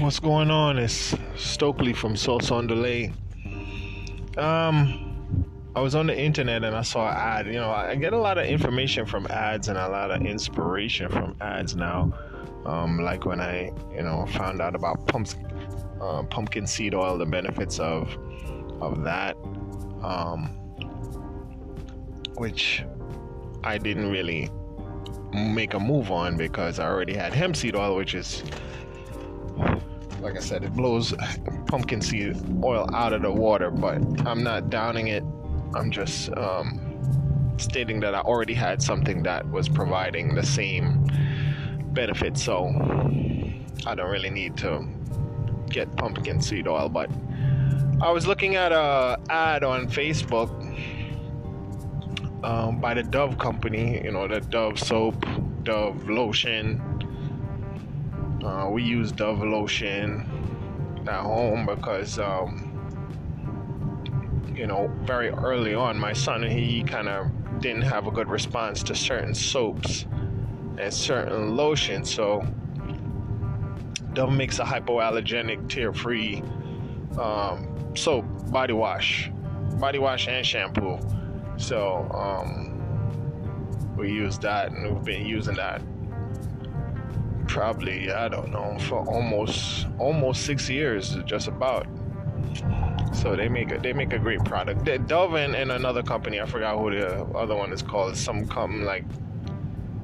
[0.00, 0.78] what's going on?
[0.78, 3.12] It's Stokely from Sauce on Dulee.
[4.36, 5.04] Um,
[5.74, 7.46] I was on the internet and I saw an ad.
[7.46, 11.08] You know, I get a lot of information from ads and a lot of inspiration
[11.08, 12.12] from ads now.
[12.64, 15.36] Um, like when I, you know, found out about pumps,
[16.00, 18.16] uh, pumpkin seed oil, the benefits of
[18.80, 19.36] of that,
[20.02, 20.46] um,
[22.36, 22.84] which
[23.64, 24.48] I didn't really
[25.32, 28.44] make a move on because I already had hemp seed oil, which is
[30.20, 31.14] like I said, it blows
[31.66, 35.22] pumpkin seed oil out of the water, but I'm not downing it.
[35.74, 41.06] I'm just um, stating that I already had something that was providing the same
[41.92, 42.66] benefit, so
[43.86, 44.86] I don't really need to
[45.70, 46.88] get pumpkin seed oil.
[46.88, 47.10] But
[48.00, 50.50] I was looking at a ad on Facebook
[52.44, 55.24] um, by the Dove company, you know, the Dove soap,
[55.64, 56.80] Dove lotion,
[58.44, 60.24] uh, we use Dove lotion
[61.06, 62.64] at home because, um,
[64.54, 67.26] you know, very early on, my son he kind of
[67.60, 70.06] didn't have a good response to certain soaps
[70.78, 72.12] and certain lotions.
[72.12, 72.46] So
[74.12, 76.42] Dove makes a hypoallergenic, tear-free
[77.18, 79.30] um, soap, body wash,
[79.78, 80.98] body wash and shampoo.
[81.56, 82.74] So um,
[83.96, 85.82] we use that, and we've been using that
[87.48, 91.86] probably I don't know for almost almost six years, just about.
[93.12, 94.84] So they make a they make a great product.
[94.84, 98.16] They, Dove and, and another company, I forgot who the other one is called.
[98.16, 99.04] Some company like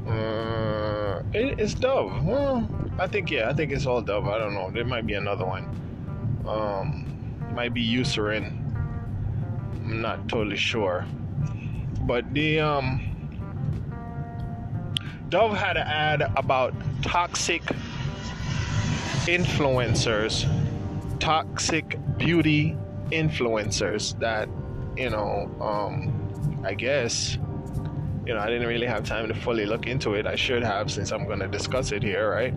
[0.09, 2.25] uh, it, it's Dove.
[2.25, 4.27] Well, I think yeah, I think it's all Dove.
[4.27, 4.71] I don't know.
[4.71, 5.69] There might be another one.
[6.49, 7.07] Um,
[7.55, 8.61] might be Eucerin.
[9.85, 11.07] I'm not totally sure.
[12.07, 13.14] But the um
[15.35, 17.61] Dove had an ad about toxic
[19.27, 20.47] influencers,
[21.19, 22.79] toxic beauty
[23.11, 24.49] influencers that,
[24.97, 27.37] you know, um, I guess,
[28.25, 30.25] you know, I didn't really have time to fully look into it.
[30.25, 32.55] I should have since I'm going to discuss it here, right?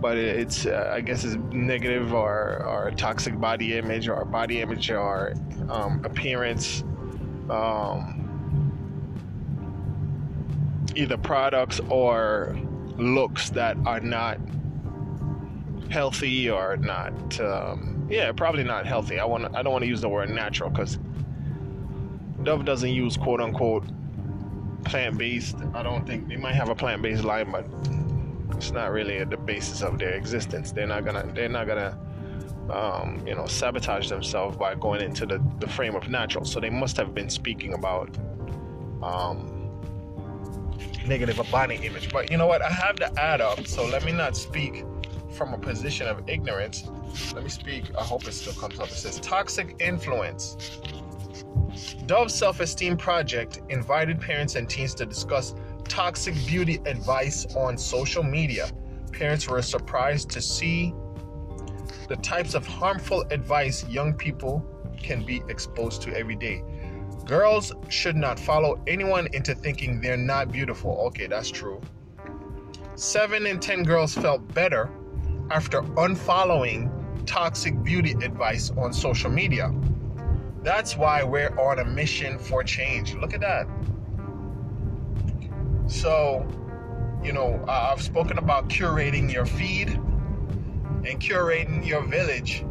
[0.00, 4.90] But it's, uh, I guess, it's negative or, or toxic body image or body image
[4.90, 5.34] or
[5.68, 6.84] um, appearance.
[7.50, 8.23] Um,
[10.96, 12.56] either products or
[12.96, 14.38] looks that are not
[15.90, 19.18] healthy or not um, yeah probably not healthy.
[19.18, 20.98] I want i don't want to use the word natural because
[22.42, 23.84] dove doesn't use quote unquote
[24.84, 25.56] plant-based.
[25.72, 27.66] I don't think they might have a plant-based line but
[28.56, 30.72] it's not really the basis of their existence.
[30.72, 31.98] They're not gonna they're not gonna
[32.70, 36.44] um, you know sabotage themselves by going into the, the frame of natural.
[36.44, 38.16] So they must have been speaking about
[39.02, 39.53] um,
[41.06, 42.12] negative a body image.
[42.12, 42.62] But you know what?
[42.62, 44.84] I have the ad up, so let me not speak
[45.34, 46.88] from a position of ignorance.
[47.34, 47.84] Let me speak.
[47.98, 48.88] I hope it still comes up.
[48.88, 50.80] It says toxic influence.
[52.06, 55.54] Dove Self Esteem Project invited parents and teens to discuss
[55.88, 58.70] toxic beauty advice on social media.
[59.12, 60.94] Parents were surprised to see
[62.08, 64.64] the types of harmful advice young people
[65.02, 66.62] can be exposed to every day.
[67.24, 71.04] Girls should not follow anyone into thinking they're not beautiful.
[71.06, 71.80] Okay, that's true.
[72.96, 74.90] Seven in 10 girls felt better
[75.50, 76.90] after unfollowing
[77.26, 79.72] toxic beauty advice on social media.
[80.62, 83.14] That's why we're on a mission for change.
[83.14, 83.66] Look at that.
[85.86, 86.46] So,
[87.22, 92.64] you know, I've spoken about curating your feed and curating your village.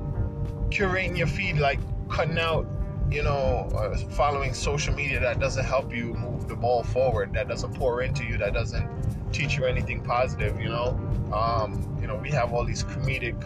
[0.69, 2.67] Curating your feed, like cutting out
[3.13, 7.47] you know, uh, following social media that doesn't help you move the ball forward, that
[7.47, 8.89] doesn't pour into you, that doesn't
[9.31, 10.99] teach you anything positive, you know.
[11.31, 13.37] Um, you know, we have all these comedic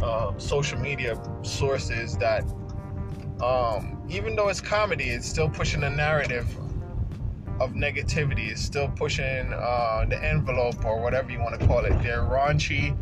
[0.00, 2.44] um, social media sources that,
[3.42, 6.46] um, even though it's comedy, it's still pushing a narrative
[7.58, 8.50] of negativity.
[8.50, 12.00] It's still pushing uh, the envelope or whatever you want to call it.
[12.00, 12.96] They're raunchy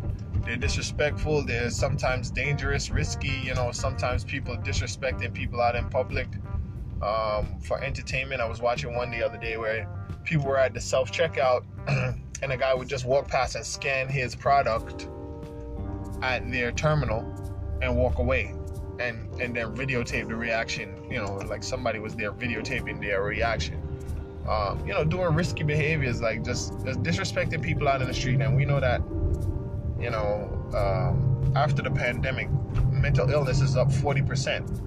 [0.45, 1.45] they're disrespectful.
[1.45, 3.41] They're sometimes dangerous, risky.
[3.43, 6.29] You know, sometimes people disrespecting people out in public
[7.03, 8.41] um, for entertainment.
[8.41, 9.89] I was watching one the other day where
[10.25, 11.65] people were at the self checkout
[12.43, 15.09] and a guy would just walk past and scan his product
[16.23, 17.23] at their terminal
[17.83, 18.55] and walk away
[19.01, 23.81] and and then videotape the reaction you know like somebody was there videotaping their reaction
[24.49, 28.41] um, you know doing risky behaviors like just, just disrespecting people out in the street
[28.41, 29.03] and we know that
[30.01, 32.49] you know, um, after the pandemic,
[32.93, 34.81] mental illness is up 40%.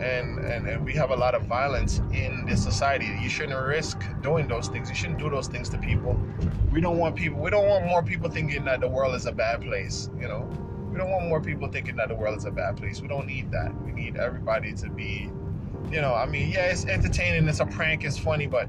[0.00, 3.06] and, and and we have a lot of violence in this society.
[3.22, 4.88] You shouldn't risk doing those things.
[4.90, 6.20] You shouldn't do those things to people.
[6.72, 7.40] We don't want people.
[7.40, 10.10] We don't want more people thinking that the world is a bad place.
[10.20, 10.42] You know,
[10.92, 13.00] we don't want more people thinking that the world is a bad place.
[13.00, 13.72] We don't need that.
[13.84, 15.30] We need everybody to be,
[15.90, 16.14] you know.
[16.14, 17.48] I mean, yeah, it's entertaining.
[17.48, 18.04] It's a prank.
[18.04, 18.68] It's funny, but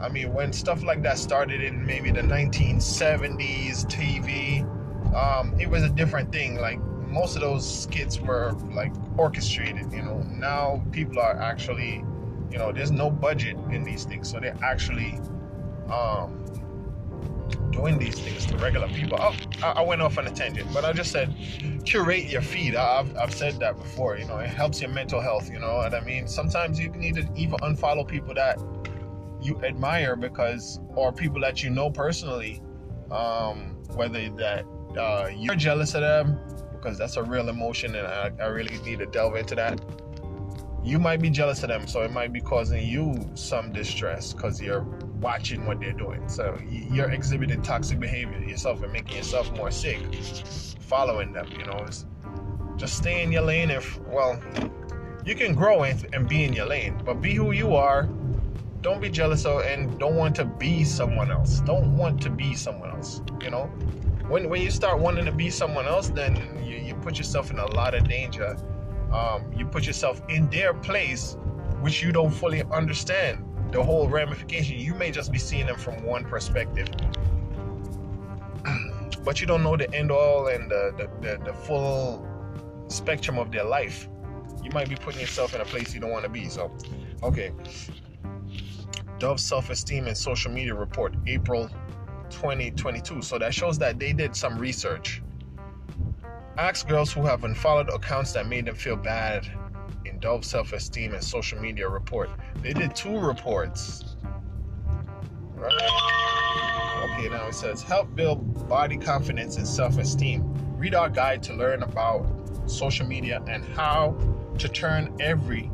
[0.00, 4.64] I mean, when stuff like that started in maybe the 1970s TV,
[5.14, 6.56] um, it was a different thing.
[6.56, 9.92] Like most of those skits were like orchestrated.
[9.92, 12.04] You know, now people are actually,
[12.50, 15.20] you know, there's no budget in these things, so they're actually
[15.92, 16.44] um,
[17.70, 19.18] doing these things to regular people.
[19.20, 21.34] Oh, I went off on a tangent, but I just said
[21.84, 22.74] curate your feed.
[22.74, 24.16] I've, I've said that before.
[24.16, 25.50] You know, it helps your mental health.
[25.50, 26.26] You know what I mean?
[26.28, 28.58] Sometimes you need to even unfollow people that
[29.42, 32.60] you admire because, or people that you know personally,
[33.10, 34.64] um, whether that
[34.98, 36.38] uh, you're jealous of them
[36.80, 39.80] because that's a real emotion and I, I really need to delve into that.
[40.82, 44.60] You might be jealous of them, so it might be causing you some distress because
[44.62, 44.82] you're
[45.20, 46.26] watching what they're doing.
[46.26, 50.00] So you're exhibiting toxic behavior yourself and making yourself more sick
[50.80, 51.48] following them.
[51.58, 52.06] You know, it's
[52.76, 53.70] just stay in your lane.
[53.70, 54.40] If well,
[55.24, 58.08] you can grow and, and be in your lane, but be who you are.
[58.82, 61.60] Don't be jealous of and don't want to be someone else.
[61.60, 63.20] Don't want to be someone else.
[63.42, 63.64] You know,
[64.28, 67.58] when when you start wanting to be someone else, then you, you put yourself in
[67.58, 68.56] a lot of danger.
[69.12, 71.36] Um, you put yourself in their place,
[71.80, 74.78] which you don't fully understand the whole ramification.
[74.78, 76.88] You may just be seeing them from one perspective,
[79.24, 82.26] but you don't know the end all and the, the, the, the full
[82.88, 84.08] spectrum of their life.
[84.62, 86.48] You might be putting yourself in a place you don't want to be.
[86.48, 86.70] So,
[87.22, 87.52] okay.
[89.20, 91.68] Dove self esteem and social media report, April
[92.30, 93.20] 2022.
[93.20, 95.22] So that shows that they did some research.
[96.56, 99.46] Ask girls who have unfollowed accounts that made them feel bad
[100.06, 102.30] in Dove self esteem and social media report.
[102.62, 104.16] They did two reports.
[105.54, 105.72] Right?
[107.12, 110.50] Okay, now it says help build body confidence and self esteem.
[110.78, 112.26] Read our guide to learn about
[112.64, 114.16] social media and how
[114.56, 115.70] to turn every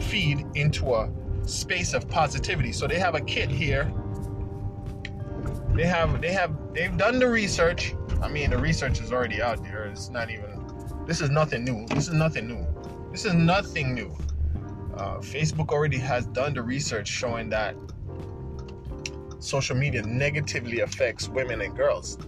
[0.00, 1.10] feed into a
[1.46, 2.72] space of positivity.
[2.72, 3.92] So they have a kit here
[5.74, 7.94] they have they have they've done the research.
[8.22, 9.86] I mean, the research is already out there.
[9.86, 10.62] It's not even.
[11.06, 11.84] This is nothing new.
[11.86, 12.64] This is nothing new.
[13.10, 14.16] This is nothing new.
[14.96, 17.74] Uh, Facebook already has done the research showing that
[19.40, 22.18] social media negatively affects women and girls.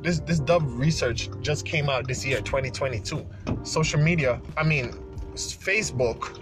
[0.00, 3.26] This this Dove research just came out this year, 2022.
[3.64, 4.92] Social media, I mean,
[5.34, 6.40] Facebook,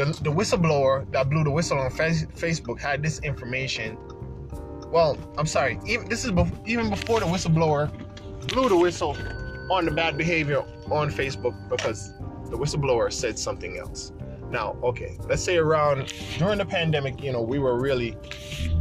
[0.00, 3.98] the, the whistleblower that blew the whistle on Facebook had this information
[4.90, 5.78] well, I'm sorry.
[5.86, 6.32] Even, this is
[6.66, 7.92] even before the whistleblower
[8.48, 9.16] blew the whistle
[9.70, 12.12] on the bad behavior on Facebook because
[12.50, 14.12] the whistleblower said something else.
[14.50, 18.16] Now, okay, let's say around during the pandemic, you know, we were really,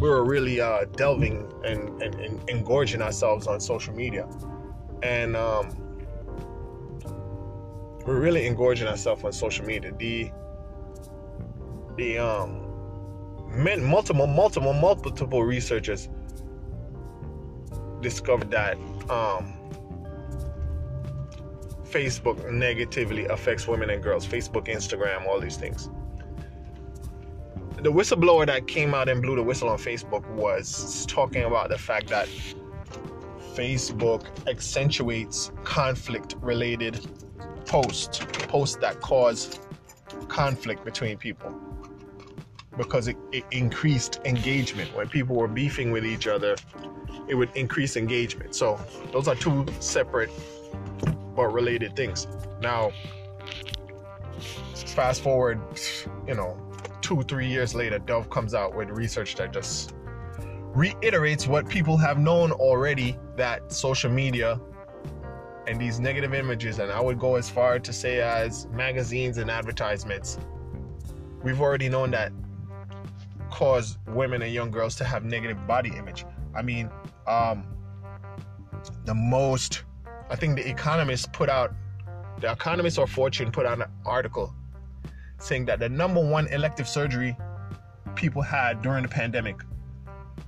[0.01, 4.27] we were really uh, delving and, and, and engorging ourselves on social media,
[5.03, 5.69] and um,
[8.07, 9.93] we're really engorging ourselves on social media.
[9.99, 10.31] The
[11.99, 12.69] the um
[13.65, 16.09] multiple, multiple, multiple researchers
[18.01, 18.77] discovered that
[19.09, 19.53] um,
[21.83, 24.25] Facebook negatively affects women and girls.
[24.25, 25.89] Facebook, Instagram, all these things.
[27.81, 31.77] The whistleblower that came out and blew the whistle on Facebook was talking about the
[31.77, 32.27] fact that
[33.53, 37.07] Facebook accentuates conflict related
[37.65, 39.59] posts, posts that cause
[40.27, 41.68] conflict between people
[42.79, 44.95] because it, it increased engagement.
[44.95, 46.55] When people were beefing with each other,
[47.27, 48.55] it would increase engagement.
[48.55, 48.79] So
[49.11, 50.31] those are two separate
[51.35, 52.25] but related things.
[52.61, 52.91] Now,
[54.73, 55.59] fast forward,
[56.25, 56.57] you know,
[57.01, 59.93] two, three years later, Dove comes out with research that just
[60.73, 64.57] reiterates what people have known already that social media
[65.67, 69.51] and these negative images, and I would go as far to say as magazines and
[69.51, 70.39] advertisements,
[71.43, 72.31] we've already known that
[73.59, 76.23] cause women and young girls to have negative body image.
[76.55, 76.89] I mean,
[77.27, 77.67] um,
[79.03, 79.83] the most,
[80.29, 81.73] I think the Economist put out,
[82.39, 84.55] the Economist or Fortune put out an article
[85.39, 87.35] saying that the number one elective surgery
[88.15, 89.57] people had during the pandemic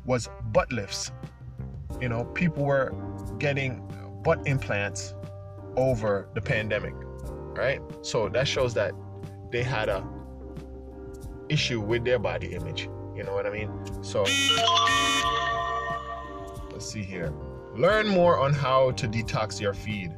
[0.06, 1.12] was butt lifts.
[2.00, 2.94] You know, people were
[3.40, 3.84] getting
[4.24, 5.16] butt implants
[5.76, 6.94] over the pandemic,
[7.58, 7.82] right?
[8.04, 8.94] So that shows that
[9.52, 10.02] they had a
[11.50, 12.88] issue with their body image.
[13.22, 13.70] You know what I mean?
[14.04, 14.24] So
[16.72, 17.32] let's see here.
[17.76, 20.12] Learn more on how to detox your feed.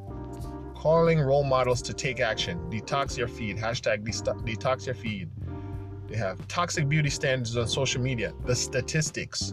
[0.74, 2.58] calling role models to take action.
[2.70, 3.58] Detox your feed.
[3.58, 5.28] Hashtag detox your feed.
[6.08, 8.32] They have toxic beauty standards on social media.
[8.46, 9.52] The statistics.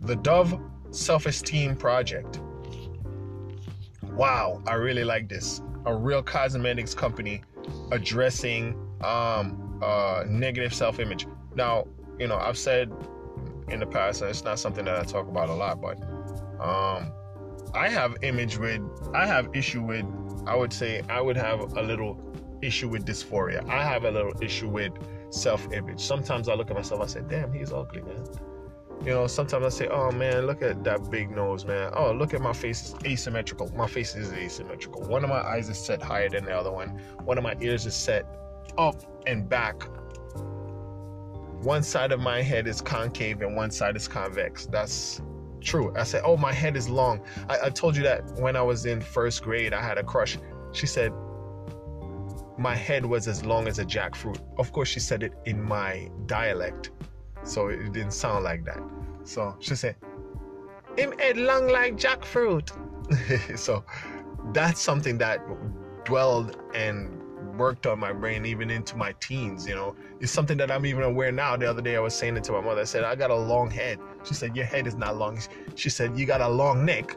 [0.00, 0.58] The Dove
[0.90, 2.40] Self Esteem Project.
[4.14, 5.60] Wow, I really like this.
[5.84, 7.42] A real cosmetics company
[7.90, 8.74] addressing
[9.04, 11.26] um, uh, negative self image.
[11.54, 11.86] Now,
[12.22, 12.92] you know, I've said
[13.68, 16.00] in the past, and it's not something that I talk about a lot, but
[16.60, 17.10] um,
[17.74, 18.80] I have image with,
[19.12, 20.06] I have issue with,
[20.46, 22.16] I would say, I would have a little
[22.62, 23.68] issue with dysphoria.
[23.68, 24.92] I have a little issue with
[25.30, 25.98] self image.
[25.98, 28.24] Sometimes I look at myself, I say, damn, he's ugly, man.
[29.04, 31.90] You know, sometimes I say, oh man, look at that big nose, man.
[31.96, 33.68] Oh, look at my face is asymmetrical.
[33.74, 35.02] My face is asymmetrical.
[35.08, 36.90] One of my eyes is set higher than the other one.
[37.24, 38.24] One of my ears is set
[38.78, 39.82] up and back.
[41.62, 44.66] One side of my head is concave and one side is convex.
[44.66, 45.22] That's
[45.60, 45.94] true.
[45.96, 47.20] I said, oh, my head is long.
[47.48, 50.36] I, I told you that when I was in first grade, I had a crush.
[50.72, 51.12] She said,
[52.58, 54.40] my head was as long as a jackfruit.
[54.58, 56.90] Of course, she said it in my dialect,
[57.44, 58.80] so it didn't sound like that.
[59.24, 59.96] So she said,
[60.96, 62.70] "Him head long like jackfruit."
[63.58, 63.84] so
[64.52, 65.40] that's something that
[66.04, 67.21] dwelled and
[67.56, 69.66] worked on my brain even into my teens.
[69.66, 71.56] You know, it's something that I'm even aware now.
[71.56, 72.80] The other day, I was saying it to my mother.
[72.82, 75.38] I said, "I got a long head." She said, "Your head is not long."
[75.74, 77.16] She said, "You got a long neck."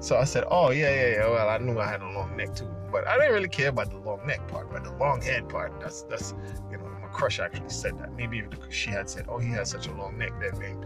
[0.00, 2.54] So I said, "Oh yeah, yeah, yeah." Well, I knew I had a long neck
[2.54, 5.48] too but I didn't really care about the long neck part, but the long head
[5.48, 6.34] part, that's that's
[6.70, 8.12] you know, my crush actually said that.
[8.14, 10.76] Maybe if she had said, "Oh, he has such a long neck," that maybe.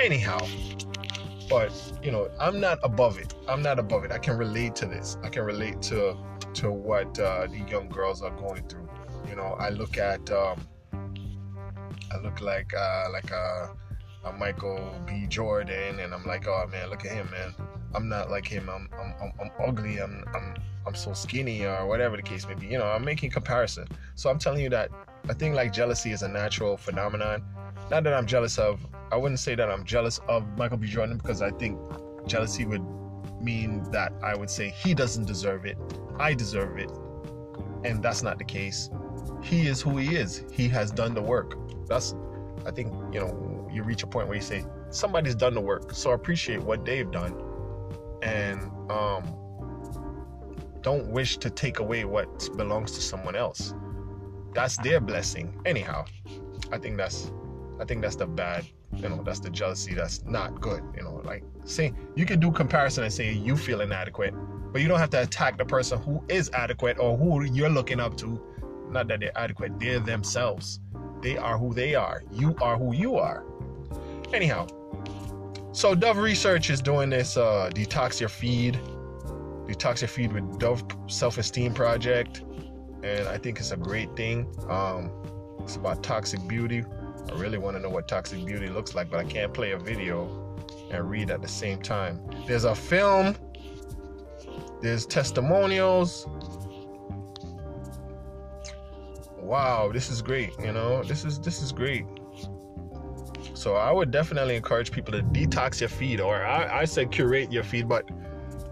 [0.00, 0.38] Anyhow,
[1.48, 1.72] but
[2.02, 3.34] you know, I'm not above it.
[3.48, 4.12] I'm not above it.
[4.12, 5.18] I can relate to this.
[5.22, 6.16] I can relate to
[6.54, 8.88] to what uh, the young girls are going through.
[9.28, 10.60] You know, I look at um,
[10.92, 13.74] I look like uh, like a,
[14.24, 15.26] a Michael B.
[15.28, 17.54] Jordan, and I'm like, oh man, look at him, man.
[17.94, 18.68] I'm not like him.
[18.68, 19.98] I'm I'm, I'm, I'm ugly.
[19.98, 20.54] I'm I'm
[20.86, 22.66] I'm so skinny or whatever the case may be.
[22.66, 23.86] You know, I'm making comparison.
[24.14, 24.90] So I'm telling you that
[25.28, 27.44] a thing like jealousy is a natural phenomenon.
[27.90, 28.84] Not that I'm jealous of.
[29.10, 30.88] I wouldn't say that I'm jealous of Michael B.
[30.88, 31.78] Jordan because I think
[32.26, 32.82] jealousy would
[33.42, 35.76] mean that I would say he doesn't deserve it.
[36.18, 36.90] I deserve it.
[37.84, 38.90] And that's not the case.
[39.42, 40.44] He is who he is.
[40.52, 41.58] He has done the work.
[41.88, 42.14] That's
[42.64, 45.92] I think, you know, you reach a point where you say, somebody's done the work.
[45.92, 47.34] So appreciate what they've done.
[48.22, 49.38] And um
[50.82, 53.74] don't wish to take away what belongs to someone else.
[54.54, 55.60] That's their blessing.
[55.64, 56.04] Anyhow,
[56.72, 57.30] I think that's
[57.80, 58.64] I think that's the bad,
[58.94, 60.82] you know, that's the jealousy that's not good.
[60.96, 64.34] You know, like say you can do comparison and say you feel inadequate,
[64.72, 68.00] but you don't have to attack the person who is adequate or who you're looking
[68.00, 68.40] up to.
[68.88, 70.80] Not that they're adequate, they're themselves.
[71.22, 72.22] They are who they are.
[72.30, 73.44] You are who you are.
[74.32, 74.66] Anyhow,
[75.72, 78.78] so Dove Research is doing this uh, detox your feed
[79.66, 82.42] detox your feed with Dove Self Esteem Project,
[83.02, 84.46] and I think it's a great thing.
[84.68, 85.10] Um,
[85.60, 86.84] it's about toxic beauty.
[87.30, 89.78] I really want to know what toxic beauty looks like, but I can't play a
[89.78, 90.56] video
[90.90, 92.20] and read at the same time.
[92.46, 93.36] There's a film.
[94.80, 96.26] There's testimonials.
[99.38, 100.52] Wow, this is great.
[100.60, 102.06] You know, this is this is great.
[103.54, 107.52] So I would definitely encourage people to detox your feed, or I, I said curate
[107.52, 108.10] your feed, but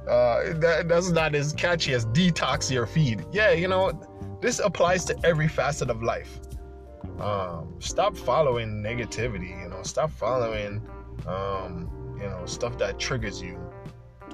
[0.09, 3.25] uh, that, that's not as catchy as detox your feed.
[3.30, 3.92] Yeah, you know,
[4.40, 6.40] this applies to every facet of life.
[7.21, 9.61] Um, stop following negativity.
[9.62, 10.83] You know, stop following,
[11.27, 13.59] um, you know, stuff that triggers you.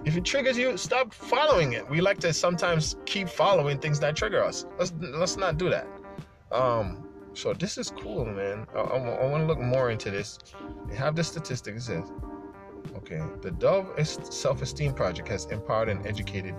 [0.05, 1.89] If it triggers you, stop following it.
[1.91, 4.67] We like to sometimes keep following things that trigger us.
[4.79, 5.89] Let's let's not do that.
[6.53, 8.67] Um, so this is cool, man.
[8.75, 10.39] I, I, I want to look more into this.
[10.89, 11.91] They have the statistics.
[12.99, 16.55] Okay, the Dove Self Esteem Project has empowered and educated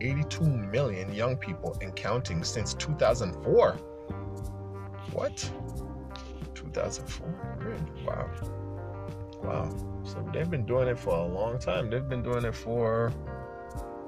[0.00, 3.72] 82 million young people and counting since 2004.
[5.12, 5.50] What?
[6.76, 7.76] 2004?
[8.04, 8.30] Wow.
[9.42, 10.02] Wow.
[10.04, 11.88] So they've been doing it for a long time.
[11.88, 13.12] They've been doing it for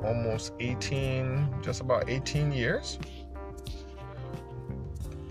[0.04, 2.98] almost 18, just about 18 years.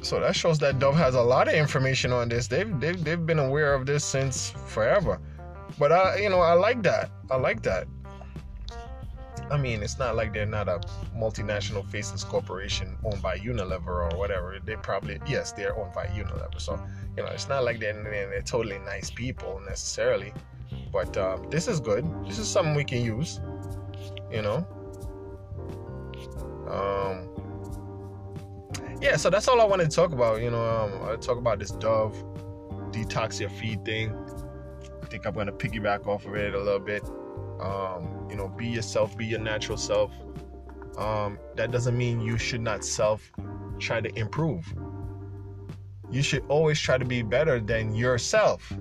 [0.01, 2.47] So that shows that Dove has a lot of information on this.
[2.47, 5.19] They've, they've, they've been aware of this since forever.
[5.77, 7.11] But I, you know, I like that.
[7.29, 7.87] I like that.
[9.49, 10.79] I mean, it's not like they're not a
[11.15, 14.57] multinational faceless corporation owned by Unilever or whatever.
[14.63, 16.59] They probably, yes, they're owned by Unilever.
[16.59, 16.79] So,
[17.15, 20.33] you know, it's not like they're, they're totally nice people necessarily.
[20.91, 22.05] But uh, this is good.
[22.25, 23.39] This is something we can use,
[24.31, 24.67] you know.
[26.69, 27.29] Um,
[29.01, 30.41] yeah, so that's all I wanted to talk about.
[30.41, 32.15] You know, um, I talk about this Dove
[32.91, 34.13] detox your feed thing.
[35.01, 37.03] I think I'm gonna piggyback off of it a little bit.
[37.61, 40.11] Um, you know, be yourself, be your natural self.
[40.97, 43.31] um, that doesn't mean you should not self
[43.79, 44.73] try to improve.
[46.09, 48.73] You should always try to be better than yourself,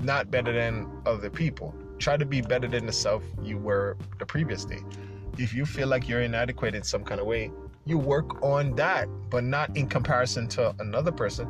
[0.00, 1.74] not better than other people.
[1.98, 4.80] Try to be better than the self you were the previous day.
[5.38, 7.50] If you feel like you're inadequate in some kind of way,
[7.86, 11.48] you work on that, but not in comparison to another person.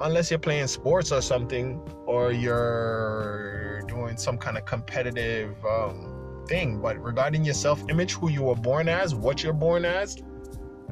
[0.00, 6.80] Unless you're playing sports or something, or you're doing some kind of competitive um, thing.
[6.80, 10.16] But regarding your self image, who you were born as, what you're born as,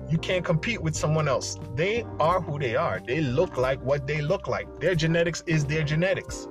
[0.09, 1.59] you can't compete with someone else.
[1.75, 3.00] They are who they are.
[3.05, 4.81] They look like what they look like.
[4.81, 6.47] Their genetics is their genetics.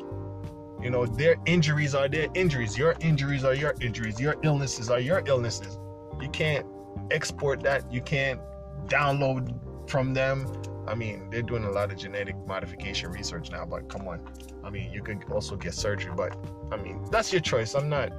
[0.81, 2.77] You know, their injuries are their injuries.
[2.77, 4.19] Your injuries are your injuries.
[4.19, 5.79] Your illnesses are your illnesses.
[6.21, 6.65] You can't
[7.11, 7.91] export that.
[7.91, 8.39] You can't
[8.87, 10.51] download from them.
[10.87, 14.21] I mean, they're doing a lot of genetic modification research now, but come on.
[14.63, 16.37] I mean, you could also get surgery, but
[16.71, 17.73] I mean, that's your choice.
[17.73, 18.11] I'm not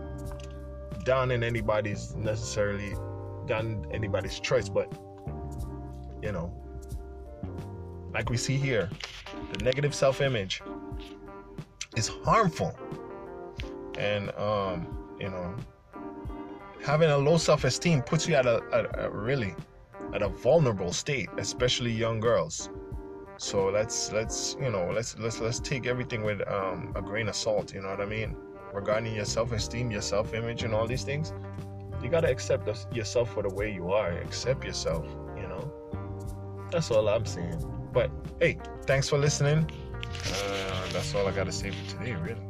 [1.04, 2.94] down in anybody's necessarily
[3.46, 4.92] down anybody's choice, but
[6.22, 6.52] you know,
[8.12, 8.90] like we see here,
[9.52, 10.62] the negative self image
[11.96, 12.76] is harmful.
[13.98, 15.54] And, um, you know,
[16.84, 19.54] having a low self esteem puts you at a, a, a really
[20.12, 22.70] at a vulnerable state, especially young girls.
[23.38, 27.36] So let's let's you know let's let's let's take everything with um, a grain of
[27.36, 27.74] salt.
[27.74, 28.36] You know what I mean?
[28.72, 31.32] Regarding your self-esteem, your self-image, and all these things,
[32.02, 34.12] you gotta accept yourself for the way you are.
[34.12, 35.06] Accept yourself.
[35.36, 35.72] You know,
[36.70, 37.62] that's all I'm saying.
[37.92, 38.10] But
[38.40, 39.70] hey, thanks for listening.
[40.04, 42.40] Uh, that's all I got to say for today, really.